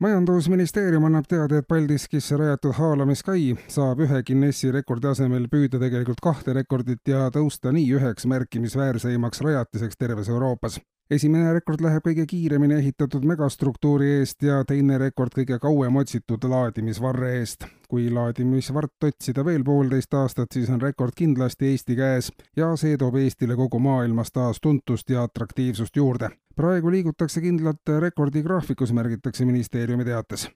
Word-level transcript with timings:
majandusministeerium 0.00 1.04
annab 1.08 1.26
teada, 1.28 1.58
et 1.58 1.68
Paldiskisse 1.68 2.36
rajatud 2.38 2.76
haalamiskai 2.78 3.56
saab 3.68 4.04
ühe 4.06 4.22
Guinessi 4.26 4.70
rekordi 4.74 5.10
asemel 5.10 5.48
püüda 5.50 5.80
tegelikult 5.82 6.22
kahte 6.22 6.54
rekordit 6.54 7.10
ja 7.10 7.26
tõusta 7.34 7.72
nii 7.74 7.88
üheks 7.98 8.28
märkimisväärseimaks 8.30 9.42
rajatiseks 9.42 9.98
terves 9.98 10.30
Euroopas. 10.30 10.78
Esimene 11.10 11.52
rekord 11.56 11.80
läheb 11.80 12.04
kõige 12.04 12.26
kiiremini 12.28 12.78
ehitatud 12.78 13.24
megastruktuuri 13.24 14.10
eest 14.18 14.42
ja 14.44 14.60
teine 14.68 14.98
rekord 15.00 15.32
kõige 15.36 15.58
kauem 15.62 15.96
otsitud 15.96 16.44
laadimisvarre 16.44 17.34
eest. 17.38 17.66
kui 17.88 18.10
laadimisvart 18.12 19.04
otsida 19.04 19.44
veel 19.44 19.64
poolteist 19.64 20.14
aastat, 20.14 20.52
siis 20.52 20.68
on 20.68 20.80
rekord 20.80 21.14
kindlasti 21.16 21.70
Eesti 21.70 21.96
käes 21.96 22.32
ja 22.56 22.76
see 22.76 22.98
toob 23.00 23.16
Eestile 23.16 23.56
kogu 23.56 23.78
maailmas 23.78 24.32
taas 24.32 24.60
tuntust 24.60 25.10
ja 25.10 25.22
atraktiivsust 25.22 25.96
juurde 25.96 26.28
praegu 26.58 26.90
liigutakse 26.90 27.40
kindlalt 27.40 27.88
rekordigraafikus, 28.00 28.92
märgitakse 28.92 29.44
ministeeriumi 29.44 30.04
teates. 30.04 30.48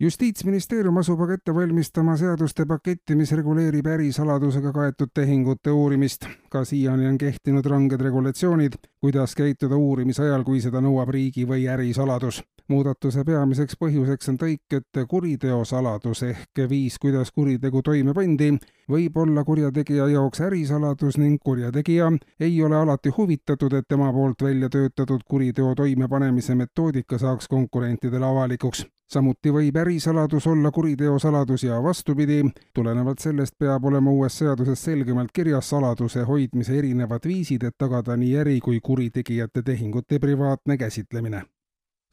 Justiitsministeerium 0.00 0.98
asub 1.00 1.20
aga 1.24 1.38
ette 1.38 1.54
valmistama 1.54 2.16
seaduste 2.20 2.66
paketti, 2.68 3.14
mis 3.16 3.32
reguleerib 3.32 3.86
ärisaladusega 3.86 4.72
kaetud 4.72 5.12
tehingute 5.14 5.70
uurimist. 5.70 6.26
ka 6.50 6.64
siiani 6.64 7.06
on 7.06 7.18
kehtinud 7.18 7.66
ranged 7.66 8.00
regulatsioonid, 8.00 8.76
kuidas 9.00 9.34
käituda 9.34 9.76
uurimise 9.76 10.22
ajal, 10.22 10.44
kui 10.44 10.60
seda 10.60 10.80
nõuab 10.80 11.08
riigi 11.08 11.48
või 11.48 11.68
ärisaladus 11.68 12.42
muudatuse 12.68 13.24
peamiseks 13.24 13.76
põhjuseks 13.80 14.30
on 14.32 14.38
tõik, 14.40 14.78
et 14.78 15.00
kuriteosaladus 15.08 16.22
ehk 16.26 16.62
viis, 16.68 16.98
kuidas 16.98 17.30
kuritegu 17.32 17.82
toime 17.82 18.14
pandi, 18.14 18.50
võib 18.90 19.16
olla 19.22 19.44
kurjategija 19.44 20.08
jaoks 20.14 20.42
ärisaladus 20.48 21.18
ning 21.22 21.38
kurjategija 21.44 22.10
ei 22.40 22.58
ole 22.62 22.76
alati 22.76 23.14
huvitatud, 23.16 23.72
et 23.72 23.88
tema 23.88 24.12
poolt 24.12 24.42
välja 24.42 24.68
töötatud 24.68 25.24
kuriteo 25.28 25.74
toimepanemise 25.74 26.54
metoodika 26.54 27.18
saaks 27.18 27.48
konkurentidele 27.48 28.26
avalikuks. 28.26 28.86
Samuti 29.06 29.52
võib 29.54 29.76
ärisaladus 29.78 30.48
olla 30.50 30.70
kuriteosaladus 30.74 31.62
ja 31.62 31.78
vastupidi, 31.82 32.40
tulenevalt 32.74 33.22
sellest 33.22 33.54
peab 33.58 33.84
olema 33.84 34.10
uues 34.10 34.38
seaduses 34.38 34.82
selgemalt 34.82 35.30
kirjas 35.32 35.70
saladuse 35.70 36.26
hoidmise 36.26 36.78
erinevad 36.78 37.30
viisid, 37.30 37.62
et 37.62 37.78
tagada 37.78 38.16
nii 38.16 38.36
äri 38.42 38.60
kui 38.60 38.80
kuritegijate 38.82 39.62
tehingute 39.62 40.18
privaatne 40.18 40.76
käsitlemine 40.76 41.44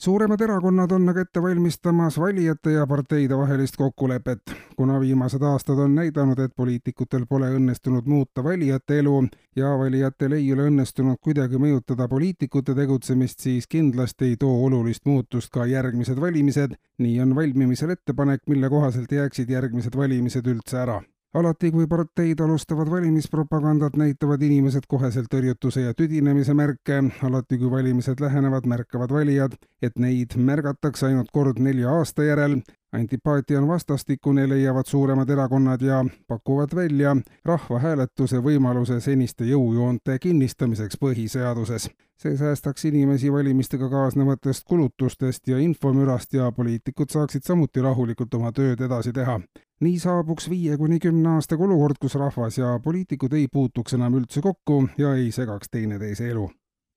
suuremad 0.04 0.42
erakonnad 0.42 0.92
on 0.92 1.10
aga 1.10 1.22
ette 1.24 1.42
valmistamas 1.42 2.18
valijate 2.20 2.72
ja 2.72 2.88
parteide 2.88 3.38
vahelist 3.38 3.78
kokkulepet. 3.78 4.42
kuna 4.76 5.00
viimased 5.00 5.42
aastad 5.42 5.80
on 5.80 5.96
näidanud, 5.96 6.40
et 6.40 6.52
poliitikutel 6.56 7.24
pole 7.30 7.48
õnnestunud 7.56 8.10
muuta 8.12 8.44
valijate 8.44 9.00
elu 9.00 9.22
ja 9.56 9.70
valijatel 9.80 10.36
ei 10.40 10.52
ole 10.54 10.68
õnnestunud 10.72 11.22
kuidagi 11.22 11.62
mõjutada 11.62 12.10
poliitikute 12.10 12.76
tegutsemist, 12.76 13.40
siis 13.40 13.68
kindlasti 13.68 14.34
ei 14.34 14.36
too 14.44 14.66
olulist 14.66 15.06
muutust 15.06 15.54
ka 15.54 15.66
järgmised 15.72 16.20
valimised. 16.20 16.76
nii 16.98 17.22
on 17.22 17.36
valmimisel 17.36 17.96
ettepanek, 17.96 18.42
mille 18.48 18.70
kohaselt 18.70 19.12
jääksid 19.12 19.50
järgmised 19.50 19.96
valimised 19.98 20.48
üldse 20.48 20.84
ära 20.84 21.02
alati, 21.34 21.72
kui 21.72 21.88
parteid 21.88 22.40
alustavad 22.40 22.90
valimispropagandat, 22.92 23.96
näitavad 23.98 24.42
inimesed 24.42 24.86
koheselt 24.88 25.32
tõrjutuse 25.34 25.88
ja 25.88 25.94
tüdinemise 25.98 26.54
märke, 26.54 27.02
alati 27.24 27.58
kui 27.58 27.72
valimised 27.72 28.22
lähenevad, 28.22 28.68
märkavad 28.70 29.14
valijad, 29.14 29.58
et 29.82 29.98
neid 30.00 30.38
märgatakse 30.38 31.10
ainult 31.10 31.32
kord 31.34 31.60
nelja 31.60 31.92
aasta 31.98 32.28
järel, 32.28 32.60
antipaatia 32.94 33.60
on 33.62 33.68
vastastikune, 33.68 34.46
leiavad 34.50 34.86
suuremad 34.86 35.30
erakonnad 35.30 35.82
ja 35.82 36.06
pakuvad 36.28 36.76
välja 36.76 37.16
rahvahääletuse 37.46 38.38
võimaluse 38.38 39.00
seniste 39.02 39.50
jõujoonte 39.50 40.20
kinnistamiseks 40.20 41.02
põhiseaduses. 41.02 41.90
see 42.24 42.38
säästaks 42.38 42.86
inimesi 42.86 43.32
valimistega 43.34 43.90
kaasnevatest 43.90 44.64
kulutustest 44.68 45.48
ja 45.48 45.58
infomürast 45.60 46.34
ja 46.34 46.52
poliitikud 46.52 47.10
saaksid 47.10 47.44
samuti 47.44 47.82
rahulikult 47.82 48.34
oma 48.34 48.52
tööd 48.52 48.82
edasi 48.82 49.12
teha 49.14 49.40
nii 49.82 50.00
saabuks 50.00 50.50
viie 50.50 50.78
kuni 50.78 51.00
kümne 51.00 51.30
aastaga 51.36 51.64
olukord, 51.64 51.96
kus 52.02 52.16
rahvas 52.16 52.58
ja 52.58 52.80
poliitikud 52.84 53.34
ei 53.34 53.48
puutuks 53.52 53.94
enam 53.94 54.20
üldse 54.20 54.42
kokku 54.42 54.88
ja 54.98 55.16
ei 55.16 55.32
segaks 55.32 55.70
teineteise 55.72 56.30
elu. 56.30 56.50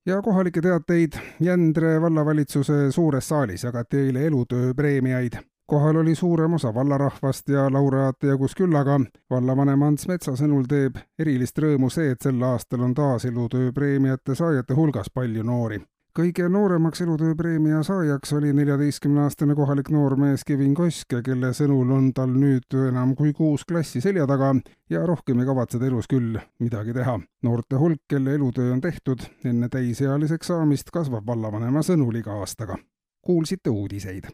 ja 0.05 0.21
kohalikke 0.21 0.61
teateid 0.61 1.19
Jändre 1.39 2.01
vallavalitsuse 2.01 2.91
suures 2.91 3.27
saalis 3.29 3.63
jagati 3.63 3.97
eile 3.97 4.25
elutööpreemiaid. 4.27 5.33
kohal 5.65 5.95
oli 5.95 6.15
suurem 6.15 6.53
osa 6.53 6.73
vallarahvast 6.73 7.49
ja 7.49 7.73
laureaate 7.73 8.27
jagus 8.27 8.55
küllaga. 8.55 8.99
vallavanem 9.29 9.81
Ants 9.81 10.07
Metsa 10.07 10.35
sõnul 10.35 10.65
teeb 10.69 10.97
erilist 11.19 11.57
rõõmu 11.57 11.89
see, 11.89 12.11
et 12.11 12.21
sel 12.21 12.43
aastal 12.43 12.81
on 12.81 12.93
taas 12.93 13.25
elutööpreemiate 13.25 14.35
saajate 14.35 14.73
hulgas 14.73 15.09
palju 15.13 15.43
noori 15.43 15.81
kõige 16.17 16.47
nooremaks 16.49 17.01
elutööpreemia 17.01 17.83
saajaks 17.85 18.31
oli 18.33 18.49
neljateistkümneaastane 18.57 19.55
kohalik 19.55 19.91
noormees 19.93 20.41
Kevin 20.47 20.73
Kosk, 20.75 21.13
kelle 21.25 21.51
sõnul 21.53 21.91
on 21.93 22.07
tal 22.17 22.33
nüüd 22.33 22.73
enam 22.87 23.13
kui 23.15 23.35
kuus 23.37 23.65
klassi 23.69 24.01
selja 24.01 24.25
taga 24.29 24.49
ja 24.89 25.03
rohkem 25.05 25.43
ei 25.43 25.45
kavatse 25.45 25.77
ta 25.77 25.85
elus 25.85 26.09
küll 26.09 26.39
midagi 26.59 26.95
teha. 26.97 27.19
noorte 27.43 27.77
hulk, 27.77 28.01
kelle 28.09 28.33
elutöö 28.33 28.73
on 28.73 28.81
tehtud 28.81 29.21
enne 29.45 29.69
täisealiseks 29.69 30.47
saamist, 30.47 30.89
kasvab 30.89 31.27
vallavanema 31.27 31.85
sõnul 31.85 32.17
iga 32.17 32.39
aastaga. 32.41 32.77
kuulsite 33.21 33.69
uudiseid 33.69 34.25